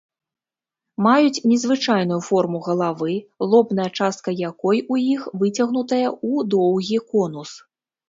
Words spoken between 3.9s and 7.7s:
частка якой у іх выцягнутая ў доўгі конус.